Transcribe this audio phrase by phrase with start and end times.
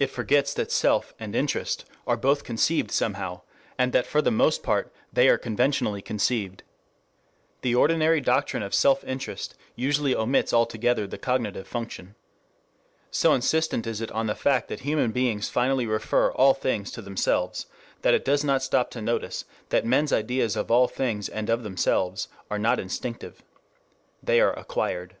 [0.00, 3.42] It forgets that self and interest are both conceived somehow,
[3.78, 6.64] and that for the most part they are conventionally conceived.
[7.62, 12.16] The ordinary doctrine of self interest usually omits altogether the cognitive function.
[13.12, 17.00] So insistent is it on the fact that human beings finally refer all things to
[17.00, 17.66] themselves,
[18.02, 21.62] that it does not stop to notice that men's ideas of all things and of
[21.62, 23.40] themselves are not instinctive.
[24.20, 25.14] They are acquired.